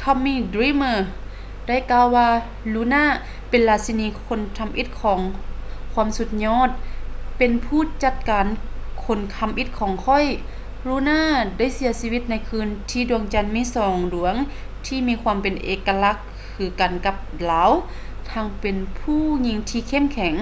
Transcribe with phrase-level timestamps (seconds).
[0.00, 0.98] tommy dreamer
[1.68, 2.28] ໄດ້ກ່າວວ່າ
[2.74, 3.04] luna
[3.50, 5.20] ເປັນລາຊິນີຄົນທຳອິດຂອງ
[5.92, 6.70] ຄວາມສຸດຍອດ
[7.38, 8.46] ເປັນຜູ້ຈັດການ
[9.04, 10.24] ຄົນທຳອິດຂອງຂ້ອຍ
[10.88, 11.20] luna
[11.58, 14.34] ໄດ້ເສຍຊີວິດໃນຄືນທີ່ດວງຈັນມີສອງດວງ
[14.86, 16.16] ທີ່ມີຄວາມເປັນເອກະລັກ
[16.52, 17.16] ຄືກັນກັບ
[17.50, 17.72] ລາວ
[18.30, 20.34] ທັງເປັນຜູ້ຍິງທີ່ເຂັ້ມແຂງ